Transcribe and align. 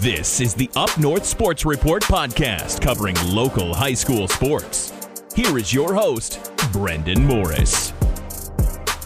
This 0.00 0.40
is 0.40 0.54
the 0.54 0.68
Up 0.74 0.98
North 0.98 1.24
Sports 1.24 1.64
Report 1.64 2.02
podcast 2.02 2.80
covering 2.82 3.14
local 3.24 3.72
high 3.72 3.94
school 3.94 4.26
sports. 4.26 4.92
Here 5.36 5.56
is 5.56 5.72
your 5.72 5.94
host, 5.94 6.50
Brendan 6.72 7.24
Morris. 7.24 7.92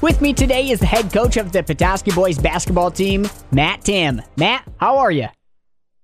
With 0.00 0.22
me 0.22 0.32
today 0.32 0.70
is 0.70 0.80
the 0.80 0.86
head 0.86 1.12
coach 1.12 1.36
of 1.36 1.52
the 1.52 1.62
Petoskey 1.62 2.12
boys 2.12 2.38
basketball 2.38 2.90
team, 2.90 3.28
Matt 3.52 3.82
Tamm. 3.82 4.22
Matt, 4.38 4.66
how 4.78 4.96
are 4.96 5.10
you? 5.10 5.28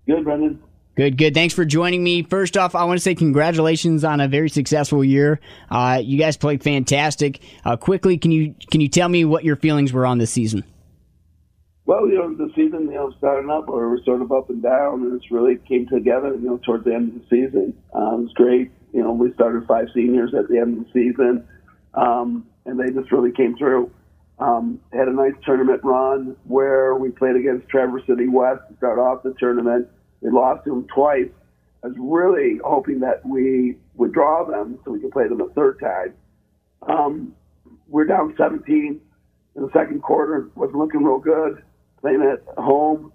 Good, 0.07 0.25
Brendan. 0.25 0.62
Good, 0.95 1.16
good. 1.16 1.32
Thanks 1.32 1.55
for 1.55 1.64
joining 1.64 2.05
me. 2.05 2.23
First 2.23 2.59
off, 2.59 2.75
I 2.75 2.85
want 2.85 2.98
to 2.98 3.03
say 3.03 3.14
congratulations 3.14 4.05
on 4.05 4.21
a 4.21 4.29
very 4.29 4.51
successful 4.51 5.03
year. 5.03 5.41
Uh, 5.71 6.03
you 6.05 6.19
guys 6.19 6.37
played 6.37 6.62
fantastic. 6.62 7.41
Uh, 7.64 7.79
quickly, 7.79 8.19
can 8.19 8.30
you 8.30 8.55
can 8.71 8.82
you 8.82 8.89
tell 8.89 9.09
me 9.09 9.25
what 9.25 9.43
your 9.43 9.57
feelings 9.57 9.91
were 9.91 10.05
on 10.05 10.19
this 10.19 10.30
season? 10.30 10.64
Well, 11.87 12.09
you 12.09 12.14
know, 12.14 12.35
the 12.35 12.51
season, 12.55 12.87
you 12.87 12.95
know, 12.95 13.12
starting 13.19 13.50
up, 13.50 13.68
or 13.68 13.90
we're 13.90 14.03
sort 14.04 14.22
of 14.22 14.32
up 14.32 14.49
and 14.49 14.63
down, 14.63 15.03
and 15.03 15.14
it's 15.14 15.31
really 15.31 15.57
came 15.68 15.86
together, 15.86 16.35
you 16.35 16.46
know, 16.46 16.58
towards 16.64 16.85
the 16.85 16.95
end 16.95 17.14
of 17.14 17.21
the 17.21 17.27
season. 17.29 17.77
Um, 17.93 18.21
it 18.21 18.22
was 18.22 18.32
great. 18.35 18.71
You 18.95 19.03
know, 19.03 19.13
we 19.13 19.32
started 19.35 19.67
five 19.67 19.89
seniors 19.94 20.32
at 20.35 20.49
the 20.49 20.58
end 20.58 20.79
of 20.79 20.85
the 20.85 20.93
season, 20.93 21.46
um, 21.93 22.46
and 22.64 22.81
they 22.81 22.91
just 22.91 23.13
really 23.13 23.32
came 23.32 23.57
through. 23.58 23.91
Um, 24.39 24.81
had 24.94 25.08
a 25.08 25.13
nice 25.13 25.35
tournament 25.44 25.82
run 25.85 26.36
where 26.44 26.94
we 26.94 27.11
played 27.11 27.36
against 27.36 27.68
Traverse 27.68 28.03
City 28.07 28.29
West 28.29 28.63
to 28.71 28.77
start 28.79 28.99
off 28.99 29.22
the 29.22 29.35
tournament. 29.39 29.86
We 30.22 30.30
lost 30.30 30.64
to 30.64 30.71
them 30.71 30.86
twice. 30.93 31.29
I 31.85 31.89
was 31.89 31.96
really 31.99 32.61
hoping 32.64 33.00
that 33.00 33.25
we 33.27 33.77
would 33.94 34.12
draw 34.12 34.44
them 34.44 34.78
so 34.84 34.91
we 34.91 35.00
could 35.00 35.12
play 35.12 35.28
them 35.28 35.42
a 35.42 35.48
third 35.50 35.78
time. 35.80 36.14
Um, 36.89 37.34
we're 37.89 38.06
down 38.06 38.34
17 38.39 39.00
in 39.55 39.62
the 39.62 39.70
second 39.75 40.03
quarter. 40.03 40.48
wasn't 40.55 40.78
looking 40.78 41.05
real 41.05 41.19
good 41.19 41.62
playing 42.05 42.22
at 42.22 42.42
home. 42.62 43.12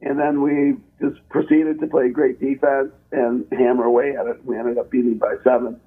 And 0.00 0.18
then 0.18 0.42
we 0.42 0.74
just 1.00 1.26
proceeded 1.28 1.78
to 1.78 1.86
play 1.86 2.08
great 2.08 2.40
defense 2.40 2.90
and 3.12 3.46
hammer 3.52 3.84
away 3.84 4.16
at 4.18 4.26
it. 4.26 4.44
We 4.44 4.58
ended 4.58 4.78
up 4.78 4.90
beating 4.90 5.18
by 5.18 5.36
seven. 5.44 5.80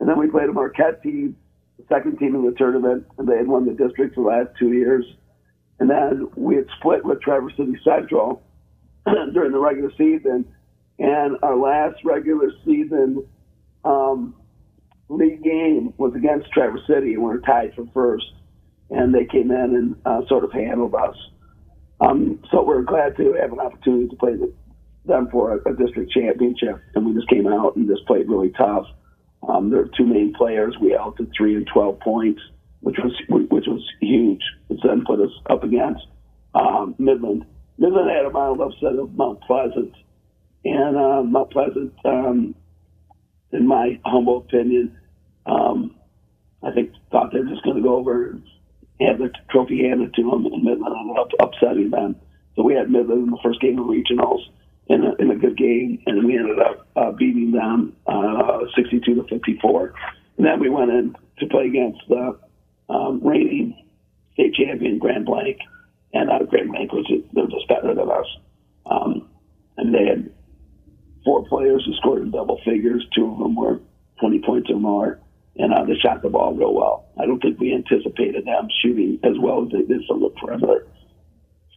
And 0.00 0.08
then 0.08 0.18
we 0.18 0.28
played 0.28 0.48
a 0.48 0.52
Marquette 0.52 1.02
team, 1.02 1.36
the 1.76 1.84
second 1.86 2.18
team 2.18 2.34
in 2.34 2.46
the 2.46 2.52
tournament, 2.52 3.06
and 3.18 3.28
they 3.28 3.36
had 3.36 3.46
won 3.46 3.66
the 3.66 3.74
district 3.74 4.14
the 4.14 4.22
last 4.22 4.48
two 4.58 4.72
years. 4.72 5.04
And 5.80 5.90
then 5.90 6.28
we 6.34 6.56
had 6.56 6.64
split 6.78 7.04
with 7.04 7.20
Traverse 7.20 7.52
City 7.58 7.76
Central 7.84 8.42
during 9.04 9.52
the 9.52 9.58
regular 9.58 9.90
season. 9.98 10.46
And 10.98 11.36
our 11.42 11.56
last 11.56 12.02
regular 12.04 12.50
season 12.64 13.26
um, 13.84 14.34
league 15.10 15.42
game 15.42 15.92
was 15.98 16.14
against 16.16 16.50
Traverse 16.52 16.86
City, 16.86 17.12
and 17.12 17.22
we 17.22 17.28
were 17.28 17.40
tied 17.40 17.74
for 17.74 17.86
first. 17.92 18.32
And 18.88 19.14
they 19.14 19.26
came 19.26 19.50
in 19.50 19.76
and 19.76 19.96
uh, 20.06 20.26
sort 20.26 20.44
of 20.44 20.52
handled 20.52 20.94
us. 20.94 21.14
Um, 22.00 22.40
so 22.50 22.62
we're 22.62 22.82
glad 22.82 23.16
to 23.16 23.32
have 23.40 23.52
an 23.52 23.60
opportunity 23.60 24.08
to 24.08 24.16
play 24.16 24.34
them 25.04 25.28
for 25.30 25.54
a, 25.54 25.72
a, 25.72 25.74
district 25.74 26.12
championship, 26.12 26.80
and 26.94 27.04
we 27.04 27.12
just 27.14 27.28
came 27.28 27.46
out 27.46 27.76
and 27.76 27.88
just 27.88 28.06
played 28.06 28.28
really 28.28 28.50
tough. 28.50 28.86
Um, 29.48 29.70
there 29.70 29.80
are 29.80 29.90
two 29.96 30.06
main 30.06 30.32
players. 30.34 30.76
We 30.80 30.90
held 30.90 31.16
to 31.16 31.28
three 31.36 31.56
and 31.56 31.66
twelve 31.66 31.98
points, 32.00 32.40
which 32.80 32.96
was 32.98 33.12
which 33.28 33.66
was 33.66 33.84
huge. 34.00 34.42
Which 34.68 34.80
then 34.84 35.04
put 35.06 35.20
us 35.20 35.32
up 35.50 35.64
against 35.64 36.06
um, 36.54 36.94
Midland. 36.98 37.46
Midland 37.78 38.10
had 38.10 38.26
a 38.26 38.30
mild 38.30 38.60
upset 38.60 38.98
of 38.98 39.14
Mount 39.14 39.40
Pleasant, 39.42 39.94
and 40.64 40.96
uh, 40.96 41.22
Mount 41.22 41.50
Pleasant, 41.50 41.94
um, 42.04 42.54
in 43.52 43.66
my 43.66 43.98
humble 44.04 44.38
opinion, 44.38 44.96
um, 45.46 45.96
I 46.62 46.72
think 46.72 46.92
thought 47.10 47.32
they 47.32 47.40
were 47.40 47.46
just 47.46 47.62
going 47.62 47.76
to 47.76 47.82
go 47.82 47.96
over 47.96 48.38
had 49.06 49.18
the 49.18 49.30
trophy 49.50 49.88
handed 49.88 50.14
to 50.14 50.22
them, 50.22 50.46
and 50.46 50.62
Midland 50.62 50.94
ended 50.98 51.16
up 51.18 51.28
upsetting 51.40 51.90
them. 51.90 52.16
So 52.56 52.62
we 52.62 52.74
had 52.74 52.90
Midland 52.90 53.24
in 53.24 53.30
the 53.30 53.38
first 53.42 53.60
game 53.60 53.78
of 53.78 53.86
regionals 53.86 54.40
in 54.88 55.04
a, 55.04 55.14
in 55.16 55.30
a 55.30 55.36
good 55.36 55.56
game, 55.56 56.02
and 56.06 56.26
we 56.26 56.36
ended 56.36 56.58
up 56.58 56.86
uh, 56.96 57.12
beating 57.12 57.52
them 57.52 57.94
uh, 58.06 58.60
62 58.74 59.14
to 59.14 59.22
54. 59.28 59.94
And 60.38 60.46
then 60.46 60.58
we 60.60 60.68
went 60.68 60.90
in 60.90 61.14
to 61.38 61.46
play 61.46 61.66
against 61.66 62.00
the 62.08 62.38
um, 62.88 63.20
reigning 63.22 63.84
state 64.32 64.54
champion 64.54 64.98
Grand 64.98 65.26
Blanc, 65.26 65.58
and 66.12 66.30
uh, 66.30 66.42
Grand 66.44 66.70
Blanc 66.70 66.92
was 66.92 67.06
they're 67.32 67.46
just 67.46 67.68
better 67.68 67.94
than 67.94 68.10
us. 68.10 68.26
Um, 68.86 69.28
and 69.76 69.94
they 69.94 70.06
had 70.06 70.30
four 71.24 71.44
players 71.46 71.84
who 71.84 71.94
scored 71.94 72.22
in 72.22 72.30
double 72.30 72.60
figures. 72.64 73.06
Two 73.14 73.30
of 73.30 73.38
them 73.38 73.54
were 73.54 73.80
20 74.20 74.40
points 74.40 74.70
or 74.70 74.80
more 74.80 75.20
and 75.58 75.74
uh, 75.74 75.84
they 75.84 75.94
shot 76.00 76.22
the 76.22 76.28
ball 76.28 76.54
real 76.54 76.72
well. 76.72 77.06
I 77.20 77.26
don't 77.26 77.40
think 77.40 77.58
we 77.58 77.74
anticipated 77.74 78.46
them 78.46 78.68
shooting 78.80 79.18
as 79.24 79.34
well 79.40 79.64
as 79.64 79.72
they 79.72 79.82
did 79.82 80.06
from 80.06 80.20
the 80.20 80.30
perimeter. 80.30 80.86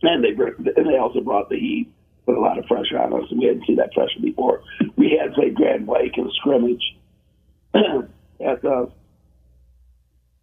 And 0.03 0.23
they 0.23 0.29
and 0.29 0.87
they 0.87 0.97
also 0.97 1.21
brought 1.21 1.49
the 1.49 1.59
heat, 1.59 1.91
put 2.25 2.35
a 2.35 2.39
lot 2.39 2.57
of 2.57 2.65
pressure 2.65 2.97
on 2.97 3.13
us, 3.13 3.29
and 3.29 3.39
we 3.39 3.45
hadn't 3.47 3.65
seen 3.67 3.75
that 3.75 3.93
pressure 3.93 4.19
before. 4.21 4.63
We 4.95 5.19
had 5.19 5.33
played 5.33 5.55
Grand 5.55 5.85
Blanc 5.85 6.13
in 6.17 6.25
a 6.25 6.31
scrimmage 6.31 6.81
at 7.75 8.61
the 8.61 8.91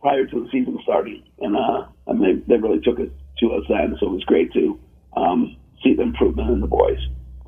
prior 0.01 0.27
to 0.27 0.45
the 0.45 0.49
season 0.53 0.79
starting, 0.83 1.25
and 1.41 1.57
uh, 1.57 1.87
I 2.07 2.13
mean 2.13 2.45
they 2.47 2.57
really 2.57 2.81
took 2.81 3.01
it 3.01 3.13
to 3.41 3.53
us 3.53 3.65
then, 3.69 3.97
so 3.99 4.07
it 4.07 4.13
was 4.13 4.25
great 4.25 4.53
to 4.53 4.79
um, 5.17 5.57
see 5.83 5.95
the 5.95 6.03
improvement 6.03 6.51
in 6.51 6.61
the 6.61 6.67
boys. 6.67 6.99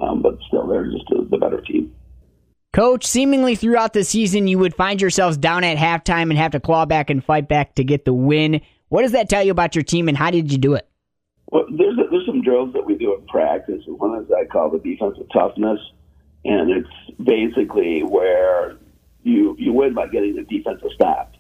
Um, 0.01 0.23
but 0.23 0.39
still, 0.49 0.67
they're 0.67 0.91
just 0.91 1.11
a, 1.13 1.23
the 1.23 1.37
better 1.37 1.61
team. 1.61 1.95
Coach, 2.73 3.05
seemingly 3.05 3.57
throughout 3.57 3.95
the 3.95 4.05
season, 4.05 4.47
you 4.47 4.57
would 4.59 4.77
find 4.77 5.01
yourselves 5.01 5.37
down 5.37 5.65
at 5.65 5.77
halftime 5.77 6.31
and 6.31 6.39
have 6.39 6.53
to 6.53 6.61
claw 6.61 6.87
back 6.87 7.11
and 7.11 7.25
fight 7.25 7.49
back 7.49 7.75
to 7.75 7.83
get 7.83 8.05
the 8.05 8.13
win. 8.13 8.61
What 8.91 9.03
does 9.03 9.13
that 9.13 9.29
tell 9.29 9.43
you 9.43 9.51
about 9.51 9.75
your 9.75 9.83
team, 9.83 10.09
and 10.09 10.17
how 10.17 10.31
did 10.31 10.53
you 10.53 10.59
do 10.59 10.75
it? 10.75 10.89
Well, 11.51 11.67
there's 11.69 11.97
there's 11.97 12.27
some 12.27 12.43
drills 12.43 12.73
that 12.75 12.87
we 12.87 12.95
do 12.95 13.17
in 13.17 13.27
practice. 13.27 13.83
One 13.87 14.23
is 14.23 14.31
I 14.31 14.45
call 14.45 14.71
the 14.71 14.79
defensive 14.79 15.27
toughness, 15.33 15.81
and 16.45 16.71
it's 16.71 17.19
basically 17.21 18.05
where 18.05 18.77
you 19.25 19.57
you 19.59 19.73
win 19.73 19.95
by 19.95 20.07
getting 20.07 20.37
the 20.37 20.43
defensive 20.43 20.91
stop. 20.95 21.33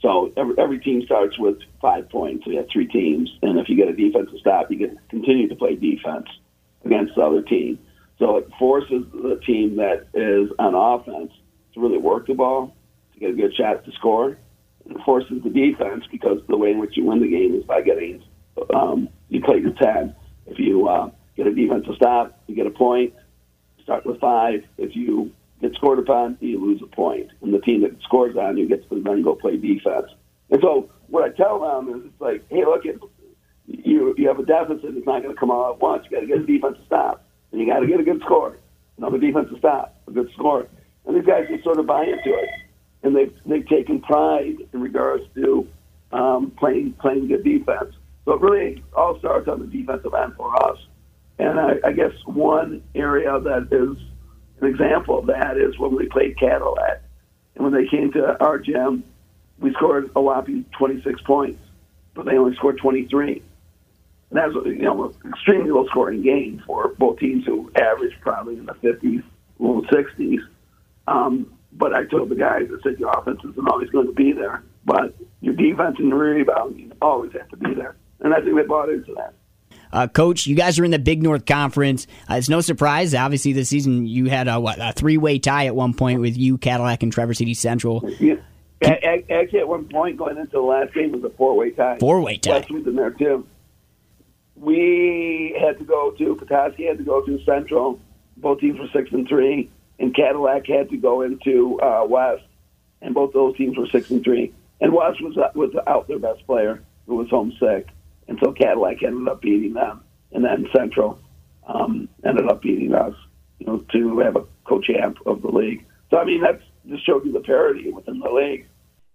So 0.00 0.32
every, 0.36 0.54
every 0.58 0.78
team 0.80 1.02
starts 1.04 1.38
with 1.38 1.58
five 1.80 2.08
points. 2.08 2.44
We 2.44 2.56
have 2.56 2.66
three 2.72 2.88
teams, 2.88 3.30
and 3.42 3.56
if 3.60 3.68
you 3.68 3.76
get 3.76 3.86
a 3.86 3.92
defensive 3.92 4.40
stop, 4.40 4.68
you 4.70 4.78
can 4.78 4.98
continue 5.10 5.48
to 5.48 5.54
play 5.54 5.76
defense 5.76 6.26
against 6.84 7.14
the 7.14 7.22
other 7.22 7.42
team. 7.42 7.78
So 8.20 8.36
it 8.36 8.48
forces 8.58 9.04
the 9.12 9.40
team 9.44 9.76
that 9.76 10.06
is 10.12 10.50
on 10.58 10.74
offense 10.74 11.32
to 11.72 11.80
really 11.80 11.96
work 11.96 12.26
the 12.26 12.34
ball 12.34 12.76
to 13.14 13.18
get 13.18 13.30
a 13.30 13.32
good 13.32 13.54
shot 13.56 13.84
to 13.86 13.92
score. 13.92 14.36
It 14.84 14.96
forces 15.06 15.42
the 15.42 15.48
defense 15.48 16.04
because 16.10 16.38
the 16.46 16.56
way 16.56 16.70
in 16.70 16.78
which 16.78 16.98
you 16.98 17.06
win 17.06 17.20
the 17.20 17.28
game 17.28 17.54
is 17.54 17.64
by 17.64 17.80
getting 17.80 18.22
um, 18.74 19.08
you 19.30 19.40
play 19.40 19.58
your 19.58 19.72
ten. 19.72 20.14
If 20.46 20.58
you 20.58 20.86
uh, 20.86 21.10
get 21.34 21.46
a 21.46 21.54
defensive 21.54 21.94
stop, 21.96 22.38
you 22.46 22.54
get 22.54 22.66
a 22.66 22.70
point. 22.70 23.14
Start 23.82 24.04
with 24.04 24.20
five. 24.20 24.64
If 24.76 24.94
you 24.94 25.32
get 25.62 25.74
scored 25.74 25.98
upon, 25.98 26.36
you 26.40 26.60
lose 26.60 26.82
a 26.82 26.86
point. 26.86 27.30
And 27.40 27.54
the 27.54 27.60
team 27.60 27.80
that 27.82 28.02
scores 28.02 28.36
on 28.36 28.58
you 28.58 28.68
gets 28.68 28.86
to 28.90 29.00
then 29.00 29.22
go 29.22 29.34
play 29.34 29.56
defense. 29.56 30.08
And 30.50 30.60
so 30.60 30.90
what 31.06 31.24
I 31.24 31.30
tell 31.30 31.58
them 31.60 31.88
is 31.94 32.04
it's 32.04 32.20
like, 32.20 32.44
hey, 32.50 32.66
look, 32.66 32.84
it, 32.84 33.00
you 33.66 34.14
you 34.18 34.28
have 34.28 34.38
a 34.38 34.44
deficit. 34.44 34.94
It's 34.94 35.06
not 35.06 35.22
going 35.22 35.34
to 35.34 35.40
come 35.40 35.50
all 35.50 35.72
at 35.72 35.80
once. 35.80 36.04
You 36.04 36.16
got 36.16 36.20
to 36.20 36.26
get 36.26 36.40
a 36.40 36.44
defensive 36.44 36.84
stop 36.84 37.24
you 37.60 37.66
got 37.66 37.80
to 37.80 37.86
get 37.86 38.00
a 38.00 38.04
good 38.04 38.20
score. 38.22 38.56
The 38.98 39.18
defensive 39.18 39.56
stop, 39.58 39.96
a 40.06 40.10
good 40.10 40.30
score. 40.34 40.66
And 41.06 41.16
these 41.16 41.24
guys 41.24 41.46
just 41.48 41.64
sort 41.64 41.78
of 41.78 41.86
buy 41.86 42.04
into 42.04 42.36
it. 42.38 42.48
And 43.02 43.16
they've, 43.16 43.34
they've 43.46 43.66
taken 43.66 44.00
pride 44.00 44.56
in 44.72 44.80
regards 44.80 45.24
to 45.34 45.66
um, 46.12 46.52
playing, 46.58 46.94
playing 47.00 47.28
good 47.28 47.42
defense. 47.42 47.94
So 48.24 48.34
it 48.34 48.40
really 48.42 48.84
all 48.94 49.18
starts 49.18 49.48
on 49.48 49.60
the 49.60 49.66
defensive 49.66 50.12
end 50.14 50.34
for 50.36 50.54
us. 50.68 50.78
And 51.38 51.58
I, 51.58 51.76
I 51.84 51.92
guess 51.92 52.12
one 52.26 52.82
area 52.94 53.40
that 53.40 53.68
is 53.72 53.96
an 54.60 54.68
example 54.68 55.18
of 55.18 55.26
that 55.26 55.56
is 55.56 55.78
when 55.78 55.96
we 55.96 56.06
played 56.08 56.38
Cadillac. 56.38 57.02
And 57.54 57.64
when 57.64 57.72
they 57.72 57.88
came 57.88 58.12
to 58.12 58.36
our 58.44 58.58
gym, 58.58 59.04
we 59.58 59.72
scored 59.72 60.10
a 60.14 60.20
whopping 60.20 60.66
26 60.78 61.20
points, 61.22 61.60
but 62.14 62.26
they 62.26 62.36
only 62.36 62.54
scored 62.56 62.78
23. 62.78 63.42
And 64.30 64.38
that 64.38 64.52
was, 64.52 64.64
you 64.66 64.82
know, 64.82 65.12
an 65.24 65.32
extremely 65.32 65.70
low 65.70 65.86
scoring 65.86 66.22
game 66.22 66.62
for 66.64 66.94
both 66.98 67.18
teams 67.18 67.44
who 67.44 67.70
averaged 67.74 68.20
probably 68.20 68.56
in 68.56 68.66
the 68.66 68.74
50s, 68.74 69.24
low 69.58 69.82
60s. 69.82 70.38
Um, 71.08 71.52
but 71.72 71.94
I 71.94 72.04
told 72.04 72.28
the 72.28 72.36
guys, 72.36 72.68
I 72.68 72.82
said, 72.82 72.98
your 73.00 73.10
offense 73.10 73.40
isn't 73.44 73.68
always 73.68 73.90
going 73.90 74.06
to 74.06 74.12
be 74.12 74.32
there, 74.32 74.62
but 74.84 75.14
your 75.40 75.54
defense 75.54 75.96
and 75.98 76.08
your 76.08 76.18
rebounding 76.18 76.92
always 77.02 77.32
have 77.32 77.48
to 77.48 77.56
be 77.56 77.74
there. 77.74 77.96
And 78.20 78.32
I 78.32 78.40
think 78.40 78.54
they 78.56 78.62
bought 78.62 78.88
into 78.88 79.14
that. 79.14 79.34
Uh, 79.92 80.06
Coach, 80.06 80.46
you 80.46 80.54
guys 80.54 80.78
are 80.78 80.84
in 80.84 80.92
the 80.92 81.00
Big 81.00 81.20
North 81.22 81.46
Conference. 81.46 82.06
Uh, 82.30 82.34
it's 82.34 82.48
no 82.48 82.60
surprise. 82.60 83.12
Obviously, 83.14 83.52
this 83.52 83.68
season 83.68 84.06
you 84.06 84.26
had 84.26 84.46
a, 84.46 84.60
what, 84.60 84.78
a 84.80 84.92
three-way 84.92 85.40
tie 85.40 85.66
at 85.66 85.74
one 85.74 85.94
point 85.94 86.20
with 86.20 86.36
you, 86.36 86.58
Cadillac, 86.58 87.02
and 87.02 87.12
Traverse 87.12 87.38
City 87.38 87.54
Central. 87.54 88.08
Yeah. 88.20 88.36
Actually, 88.82 89.58
at 89.58 89.68
one 89.68 89.86
point 89.86 90.16
going 90.16 90.36
into 90.36 90.52
the 90.52 90.60
last 90.60 90.94
game 90.94 91.12
was 91.12 91.24
a 91.24 91.30
four-way 91.30 91.70
tie. 91.70 91.98
Four-way 91.98 92.38
tie. 92.38 92.58
West 92.58 92.70
was 92.70 92.86
in 92.86 92.94
there 92.94 93.10
too 93.10 93.46
we 94.60 95.56
had 95.58 95.78
to 95.78 95.84
go 95.84 96.10
to 96.12 96.36
Petoskey 96.36 96.84
had 96.84 96.98
to 96.98 97.04
go 97.04 97.22
to 97.24 97.42
Central. 97.44 97.98
Both 98.36 98.60
teams 98.60 98.78
were 98.78 98.88
six 98.92 99.10
and 99.10 99.26
three, 99.26 99.70
and 99.98 100.14
Cadillac 100.14 100.66
had 100.66 100.90
to 100.90 100.96
go 100.96 101.22
into 101.22 101.80
uh, 101.80 102.04
West, 102.06 102.44
and 103.00 103.14
both 103.14 103.32
those 103.32 103.56
teams 103.56 103.76
were 103.76 103.86
six 103.86 104.10
and 104.10 104.22
three. 104.22 104.52
And 104.80 104.92
West 104.92 105.20
was 105.22 105.36
uh, 105.36 105.50
was 105.54 105.70
out 105.86 106.08
their 106.08 106.18
best 106.18 106.46
player, 106.46 106.82
who 107.06 107.16
was 107.16 107.28
homesick, 107.30 107.88
and 108.28 108.38
so 108.42 108.52
Cadillac 108.52 109.02
ended 109.02 109.26
up 109.28 109.40
beating 109.40 109.72
them. 109.72 110.02
and 110.32 110.44
then 110.44 110.66
Central 110.76 111.18
um, 111.66 112.08
ended 112.24 112.46
up 112.48 112.62
beating 112.62 112.94
us. 112.94 113.14
You 113.58 113.66
know, 113.66 113.78
to 113.92 114.18
have 114.20 114.36
a 114.36 114.44
co-champ 114.64 115.18
of 115.26 115.42
the 115.42 115.48
league. 115.48 115.84
So 116.10 116.18
I 116.18 116.24
mean, 116.24 116.42
that's 116.42 116.62
just 116.88 117.04
showed 117.04 117.24
you 117.24 117.32
the 117.32 117.40
parity 117.40 117.90
within 117.90 118.20
the 118.20 118.30
league. 118.30 118.66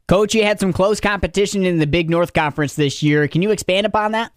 Coach, 0.08 0.36
you 0.36 0.44
had 0.44 0.60
some 0.60 0.72
close 0.72 1.00
competition 1.00 1.66
in 1.66 1.80
the 1.80 1.88
Big 1.88 2.12
North 2.12 2.34
Conference 2.34 2.76
this 2.76 3.02
year. 3.02 3.28
Can 3.28 3.42
you 3.42 3.50
expand 3.50 3.88
upon 3.88 4.12
that? 4.12 4.32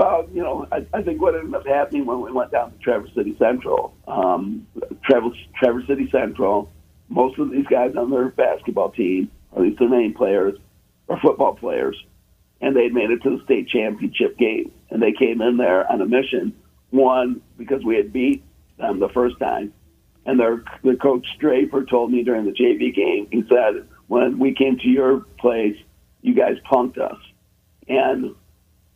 Well, 0.00 0.26
you 0.32 0.42
know, 0.42 0.66
I, 0.72 0.86
I 0.94 1.02
think 1.02 1.20
what 1.20 1.34
ended 1.34 1.54
up 1.54 1.66
happening 1.66 2.06
when 2.06 2.22
we 2.22 2.32
went 2.32 2.50
down 2.52 2.72
to 2.72 2.78
Traverse 2.78 3.10
City 3.14 3.36
Central, 3.38 3.94
um, 4.08 4.66
Traverse, 5.04 5.36
Traverse 5.54 5.86
City 5.86 6.08
Central, 6.10 6.70
most 7.10 7.38
of 7.38 7.50
these 7.50 7.66
guys 7.66 7.94
on 7.96 8.10
their 8.10 8.30
basketball 8.30 8.92
team, 8.92 9.30
at 9.54 9.60
least 9.60 9.78
their 9.78 9.90
main 9.90 10.14
players, 10.14 10.56
are 11.10 11.20
football 11.20 11.54
players, 11.54 12.02
and 12.62 12.74
they 12.74 12.88
made 12.88 13.10
it 13.10 13.22
to 13.24 13.36
the 13.36 13.44
state 13.44 13.68
championship 13.68 14.38
game. 14.38 14.72
And 14.88 15.02
they 15.02 15.12
came 15.12 15.42
in 15.42 15.58
there 15.58 15.86
on 15.92 16.00
a 16.00 16.06
mission, 16.06 16.54
one, 16.88 17.42
because 17.58 17.84
we 17.84 17.96
had 17.96 18.10
beat 18.10 18.42
them 18.78 19.00
the 19.00 19.10
first 19.10 19.38
time, 19.38 19.74
and 20.24 20.40
their 20.40 20.64
the 20.82 20.96
coach 20.96 21.26
Draper 21.38 21.84
told 21.84 22.10
me 22.10 22.24
during 22.24 22.46
the 22.46 22.52
JV 22.52 22.94
game, 22.94 23.28
he 23.30 23.44
said, 23.50 23.86
when 24.06 24.38
we 24.38 24.54
came 24.54 24.78
to 24.78 24.88
your 24.88 25.26
place, 25.38 25.76
you 26.22 26.34
guys 26.34 26.56
punked 26.72 26.96
us, 26.96 27.18
and 27.86 28.34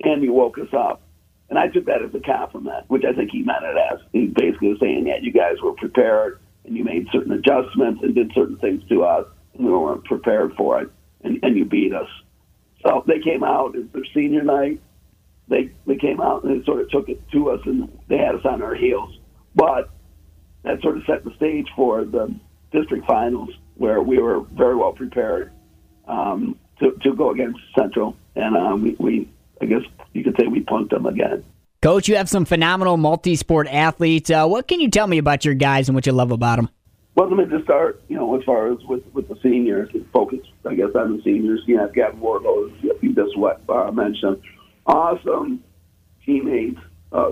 and 0.02 0.23
you 0.23 0.32
woke 0.32 0.58
us 0.58 0.73
up. 0.73 1.02
And 1.50 1.58
I 1.58 1.69
took 1.69 1.87
that 1.87 2.02
as 2.02 2.14
a 2.14 2.20
compliment, 2.20 2.85
which 2.88 3.05
I 3.05 3.12
think 3.12 3.31
he 3.31 3.43
meant 3.43 3.64
it 3.64 3.76
as. 3.93 4.00
He 4.12 4.26
basically 4.26 4.69
was 4.69 4.81
saying, 4.81 5.06
yeah, 5.06 5.19
you 5.20 5.32
guys 5.32 5.56
were 5.62 5.73
prepared 5.73 6.41
and 6.64 6.76
you 6.76 6.85
made 6.85 7.06
certain 7.12 7.32
adjustments 7.32 8.02
and 8.02 8.14
did 8.14 8.32
certain 8.35 8.56
things 8.56 8.82
to 8.88 9.05
us, 9.05 9.26
and 9.55 9.67
we 9.67 9.73
weren't 9.73 10.05
prepared 10.05 10.55
for 10.55 10.81
it, 10.81 10.91
and, 11.23 11.38
and 11.43 11.56
you 11.56 11.64
beat 11.64 11.93
us. 11.93 12.08
So 12.82 13.05
they 13.06 13.20
came 13.20 13.44
out, 13.44 13.76
it's 13.76 13.93
their 13.93 14.05
senior 14.14 14.43
night. 14.43 14.81
They, 15.49 15.73
they 15.87 15.97
came 15.97 16.23
out 16.23 16.43
and 16.43 16.58
they 16.61 16.64
sort 16.64 16.81
of 16.81 16.90
took 16.90 17.11
it 17.11 17.20
to 17.32 17.50
us, 17.50 17.61
and 17.67 17.90
they 18.08 18.17
had 18.17 18.35
us 18.35 18.44
on 18.47 18.62
our 18.62 18.75
heels. 18.75 19.19
But 19.55 19.90
that 20.62 20.81
sort 20.81 20.97
of 20.97 21.05
set 21.05 21.25
the 21.25 21.35
stage 21.37 21.69
for 21.76 22.05
the 22.05 22.35
district 22.73 23.06
finals, 23.06 23.50
where 23.75 24.00
we 24.00 24.19
were 24.19 24.40
very 24.40 24.75
well 24.75 24.93
prepared 24.93 25.52
um, 26.08 26.58
to, 26.79 26.93
to 27.02 27.14
go 27.14 27.31
against 27.31 27.61
Central. 27.76 28.17
And 28.35 28.56
um, 28.56 28.82
we, 28.82 28.97
we 28.99 29.29
I 29.60 29.66
guess 29.66 29.82
you 30.12 30.24
could 30.24 30.36
say 30.38 30.46
we 30.46 30.60
punked 30.60 30.90
them 30.90 31.06
again. 31.06 31.44
Coach, 31.82 32.08
you 32.08 32.16
have 32.16 32.28
some 32.28 32.44
phenomenal 32.44 32.96
multi-sport 32.96 33.66
athletes. 33.70 34.30
Uh, 34.30 34.46
what 34.46 34.66
can 34.66 34.80
you 34.80 34.88
tell 34.88 35.06
me 35.06 35.18
about 35.18 35.44
your 35.44 35.54
guys 35.54 35.88
and 35.88 35.94
what 35.94 36.06
you 36.06 36.12
love 36.12 36.32
about 36.32 36.56
them? 36.56 36.70
Well, 37.14 37.28
let 37.28 37.36
me 37.36 37.44
just 37.44 37.64
start, 37.64 38.02
you 38.08 38.16
know, 38.16 38.36
as 38.36 38.44
far 38.44 38.72
as 38.72 38.78
with, 38.88 39.04
with 39.12 39.28
the 39.28 39.36
seniors, 39.42 39.90
focus, 40.12 40.40
I 40.66 40.74
guess, 40.74 40.88
on 40.94 41.16
the 41.16 41.22
seniors. 41.22 41.60
You 41.66 41.78
have 41.78 41.94
Gavin 41.94 42.20
Wardlow, 42.20 42.72
you 43.02 43.14
just 43.14 43.36
what 43.36 43.60
uh, 43.68 43.92
mentioned. 43.92 44.40
Awesome 44.86 45.62
teammates, 46.24 46.80
uh, 47.12 47.30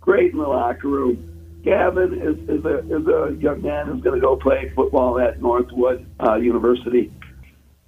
great 0.00 0.32
in 0.32 0.38
the 0.38 0.46
locker 0.46 0.88
room. 0.88 1.30
Gavin 1.64 2.20
is, 2.20 2.36
is, 2.48 2.64
a, 2.64 2.78
is 2.80 3.06
a 3.06 3.36
young 3.40 3.62
man 3.62 3.86
who's 3.86 4.02
going 4.02 4.20
to 4.20 4.20
go 4.20 4.36
play 4.36 4.70
football 4.74 5.18
at 5.18 5.40
Northwood 5.40 6.06
uh, 6.20 6.34
University. 6.34 7.10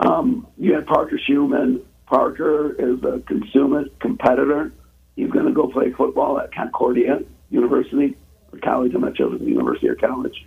Um, 0.01 0.47
you 0.57 0.75
had 0.75 0.87
Parker 0.87 1.21
Schumann, 1.27 1.83
Parker 2.07 2.73
is 2.79 3.03
a 3.03 3.21
consummate 3.27 3.99
competitor. 4.01 4.73
He's 5.17 5.31
going 5.31 5.47
to 5.47 5.53
go 5.53 5.69
play 5.69 5.93
football 5.93 6.39
at 6.41 6.55
Concordia 6.55 7.21
University 7.51 8.17
or 8.53 8.59
college. 8.61 8.93
I'm 8.95 9.01
not 9.01 9.17
sure 9.17 9.35
if 9.35 9.41
it's 9.41 9.49
university 9.49 9.89
or 9.89 9.97
college. 9.97 10.47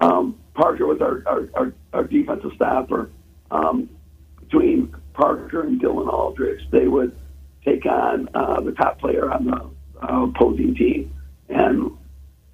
Um, 0.00 0.38
Parker 0.54 0.86
was 0.86 1.00
our, 1.00 1.22
our, 1.26 1.48
our, 1.54 1.74
our 1.92 2.04
defensive 2.04 2.52
stopper. 2.56 3.10
Um, 3.50 3.88
between 4.40 4.94
Parker 5.14 5.62
and 5.62 5.80
Dylan 5.80 6.12
Aldridge, 6.12 6.60
they 6.70 6.86
would 6.86 7.16
take 7.64 7.86
on 7.86 8.28
uh, 8.34 8.60
the 8.60 8.72
top 8.72 8.98
player 8.98 9.30
on 9.30 9.46
the 9.46 9.70
uh, 10.02 10.24
opposing 10.24 10.74
team, 10.74 11.14
and 11.48 11.92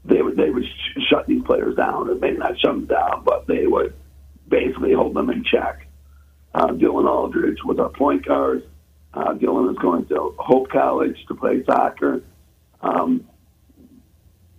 they 0.05 0.23
would 0.23 0.37
they 0.37 0.51
would 0.51 0.65
sh- 0.65 1.01
shut 1.09 1.27
these 1.27 1.43
players 1.45 1.77
down, 1.77 2.11
and 2.11 2.21
maybe 2.21 2.37
not 2.37 2.59
shut 2.61 2.73
them 2.73 2.87
down, 2.87 3.25
but 3.25 3.47
they 3.47 3.67
would 3.67 3.95
basically 4.49 4.93
hold 4.93 5.15
them 5.15 5.31
in 5.31 5.45
check. 5.45 5.88
Uh, 6.59 6.73
Dylan 6.73 7.09
Aldridge 7.09 7.59
was 7.65 7.79
our 7.79 7.89
point 7.91 8.27
guard. 8.27 8.69
Uh, 9.15 9.33
Dylan 9.35 9.71
is 9.71 9.79
going 9.79 10.07
to 10.07 10.35
Hope 10.39 10.69
College 10.71 11.17
to 11.29 11.35
play 11.37 11.63
soccer. 11.65 12.21
Um, 12.81 13.29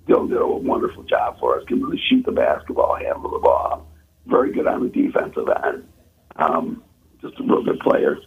Dylan 0.07 0.29
did 0.29 0.37
a 0.37 0.47
wonderful 0.47 1.03
job 1.03 1.41
for 1.41 1.59
us. 1.59 1.65
Can 1.67 1.83
really 1.83 2.01
shoot 2.09 2.25
the 2.25 2.31
basketball, 2.31 2.95
handle 2.95 3.29
the 3.29 3.39
ball. 3.39 3.85
Very 4.27 4.53
good 4.53 4.65
on 4.65 4.83
the 4.83 4.89
defensive 4.89 5.49
end. 5.65 5.89
Um, 6.37 6.83
just 7.21 7.37
a 7.37 7.43
real 7.43 7.65
good 7.65 7.81
player. 7.81 8.17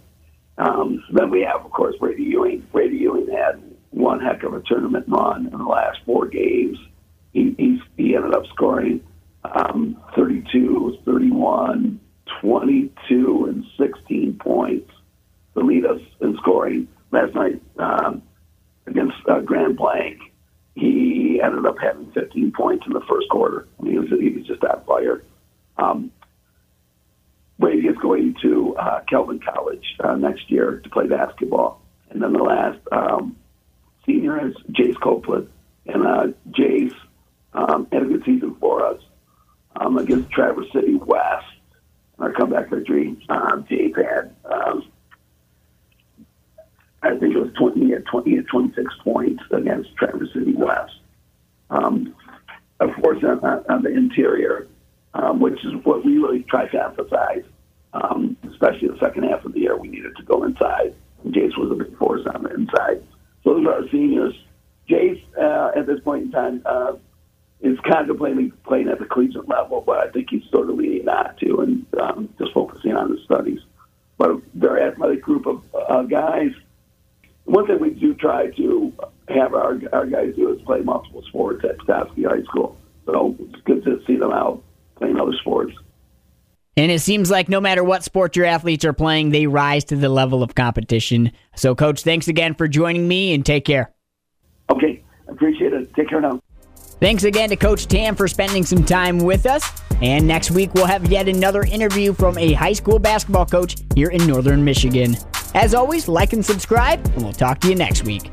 Um, 0.59 1.03
then 1.11 1.31
we 1.31 1.41
have, 1.41 1.65
of 1.65 1.71
course, 1.71 1.97
Brady 1.99 2.25
Ewing. 2.25 2.67
Brady 2.73 2.99
Ewing 2.99 3.29
had 3.29 3.63
one 3.89 4.21
heck 4.21 4.43
of 4.43 4.53
a 4.53 4.61
tournament 4.67 5.07
run 5.09 5.47
in 5.47 5.59
the 5.59 5.65
last 5.65 5.99
four 6.05 6.27
games. 6.29 6.77
He, 7.33 7.55
he, 7.97 8.15
ended 8.15 8.35
up 8.35 8.45
scoring 8.53 9.01
um, 9.45 9.97
32, 10.15 10.99
31, 11.07 12.01
22 12.43 13.47
and 13.49 13.65
16 13.79 14.39
points 14.39 14.91
to 15.55 15.61
lead 15.61 15.87
us 15.87 16.01
in 16.21 16.37
scoring. 16.39 16.89
Last 17.13 17.35
night 17.35 17.63
um, 17.79 18.23
against 18.87 19.17
uh, 19.29 19.41
Grand 19.41 19.77
Blanc, 19.77 20.19
he 20.75 21.41
ended 21.43 21.67
up 21.67 21.77
having 21.81 22.11
15 22.13 22.53
points 22.53 22.85
in 22.87 22.93
the 22.93 23.03
first 23.09 23.29
quarter. 23.31 23.69
I 23.79 23.83
mean, 23.83 23.93
he 23.93 23.99
was, 23.99 24.09
he 24.09 24.31
was 24.31 24.47
just 24.47 24.65
on 24.65 24.83
fire. 24.85 25.23
Um, 25.77 26.11
Brady 27.59 27.87
is 27.87 27.97
going 27.99 28.35
to 28.43 28.75
uh, 28.77 29.01
Calvin 29.09 29.39
College 29.39 29.85
uh, 30.01 30.17
next 30.17 30.51
year 30.51 30.81
to 30.83 30.91
play 30.91 31.07
basketball. 31.07 31.81
And 32.11 32.21
then 32.21 32.33
the 32.33 32.43
last 32.43 32.81
um, 32.91 33.37
senior 34.05 34.49
is 34.49 34.55
Jace 34.73 35.01
Copeland. 35.01 35.49
And 35.87 36.05
uh, 36.05 36.27
Jace 36.51 36.95
um, 37.53 37.87
had 37.93 38.03
a 38.03 38.07
good 38.07 38.25
season 38.25 38.57
for 38.59 38.85
us 38.85 39.01
um, 39.77 39.97
against 39.99 40.31
Traverse 40.31 40.73
City 40.73 40.95
West 40.95 41.47
our 42.23 42.33
comeback 42.33 42.71
victory. 42.71 43.17
Um, 43.29 43.67
Dave 43.69 43.97
had, 43.97 44.35
um, 44.45 44.87
I 47.03 47.11
think 47.19 47.35
it 47.35 47.39
was 47.39 47.53
20, 47.59 47.85
he 47.85 47.95
20 47.95 48.39
at 48.39 48.47
26 48.47 48.95
points 49.03 49.43
against 49.51 49.95
Traverse 49.97 50.33
City 50.33 50.55
West. 50.55 50.95
Um, 51.69 52.15
of 52.79 52.91
course, 53.03 53.23
on, 53.25 53.45
on 53.45 53.83
the 53.83 53.91
interior, 53.91 54.69
um, 55.15 55.41
which 55.41 55.65
is 55.65 55.73
what 55.83 56.05
we 56.05 56.19
really 56.19 56.45
try 56.45 56.69
to 56.69 56.85
emphasize, 56.85 57.43
um, 57.93 58.37
especially 58.49 58.89
the 58.89 58.99
second 59.01 59.25
half 59.25 59.45
of 59.45 59.53
the 59.53 59.61
year, 59.61 59.77
we 59.77 59.89
needed 59.89 60.17
to 60.17 60.23
go 60.23 60.45
inside. 60.45 60.95
Jace 61.27 61.57
was 61.59 61.73
a 61.73 61.75
big 61.75 61.97
force 61.99 62.23
on 62.33 62.45
the 62.45 62.55
inside. 62.55 63.03
So 63.43 63.55
those 63.55 63.67
are 63.67 63.75
our 63.75 63.89
seniors. 63.91 64.35
Jace, 64.89 65.23
uh, 65.37 65.77
at 65.77 65.87
this 65.87 65.99
point 66.01 66.27
in 66.27 66.31
time, 66.31 66.63
uh, 66.67 66.93
is 67.63 67.79
contemplating 67.89 68.53
playing 68.67 68.89
at 68.89 68.99
the 68.99 69.05
collegiate 69.05 69.49
level, 69.49 69.83
but 69.87 69.99
I 69.99 70.11
think 70.11 70.31
he's 70.31 70.43
sort 70.51 70.69
of 70.69 70.77
leaning 70.77 71.05
not 71.05 71.39
to 71.39 71.61
and 71.61 71.87
um, 72.01 72.29
just 72.39 72.53
focusing 72.53 72.93
on 72.95 73.13
his 73.13 73.25
studies. 73.25 73.61
But 74.19 74.31
a 74.31 74.43
very 74.55 74.83
athletic 74.83 75.23
group 75.23 75.47
of 75.47 75.63
uh, 75.75 76.03
guys. 76.03 76.51
One 77.45 77.67
thing 77.67 77.81
we 77.81 77.91
do 77.91 78.15
try 78.15 78.51
to 78.51 78.93
have 79.29 79.55
our, 79.55 79.81
our 79.93 80.07
guys 80.07 80.35
do 80.37 80.53
is 80.53 80.61
play 80.63 80.81
multiple 80.81 81.23
sports 81.29 81.65
at 81.65 81.79
Petoskey 81.79 82.25
High 82.25 82.43
School. 82.43 82.77
So 83.07 83.37
it's 83.41 83.63
good 83.63 83.85
to 83.85 84.01
see 84.07 84.17
them 84.17 84.33
out 84.33 84.63
playing 84.97 85.19
other 85.19 85.33
sports. 85.41 85.73
And 86.77 86.91
it 86.91 87.01
seems 87.01 87.31
like 87.31 87.49
no 87.49 87.61
matter 87.61 87.85
what 87.85 88.03
sport 88.03 88.35
your 88.35 88.47
athletes 88.47 88.85
are 88.85 88.93
playing, 88.93 89.31
they 89.31 89.47
rise 89.47 89.85
to 89.85 89.97
the 89.97 90.09
level 90.09 90.43
of 90.43 90.55
competition. 90.55 91.33
So, 91.55 91.75
Coach, 91.75 92.03
thanks 92.03 92.29
again 92.29 92.55
for 92.55 92.67
joining 92.67 93.07
me 93.07 93.35
and 93.35 93.45
take 93.45 93.65
care. 93.65 93.93
Okay, 94.71 95.03
appreciate 95.29 95.73
it. 95.75 95.93
Take 95.95 96.09
care 96.09 96.21
now. 96.21 96.41
Thanks 97.03 97.25
again 97.25 97.49
to 97.49 97.57
Coach 97.57 97.89
Tamm 97.89 98.15
for 98.15 98.29
spending 98.29 98.65
some 98.65 98.85
time 98.85 99.19
with 99.19 99.45
us. 99.45 99.69
And 100.03 100.25
next 100.25 100.53
week, 100.53 100.73
we'll 100.73 100.87
have 100.87 101.11
yet 101.11 101.27
another 101.29 101.65
interview 101.65 102.13
from 102.13 102.39
a 102.39 102.53
high 102.53 102.75
school 102.75 103.01
basketball 103.01 103.45
coach 103.45 103.75
here 103.97 104.11
in 104.11 104.25
Northern 104.25 104.65
Michigan. 104.65 105.17
As 105.53 105.75
always, 105.75 106.07
like 106.07 106.33
and 106.33 106.47
subscribe, 106.47 107.05
and 107.05 107.25
we'll 107.25 107.33
talk 107.33 107.59
to 107.63 107.69
you 107.69 107.75
next 107.75 108.05
week. 108.05 108.31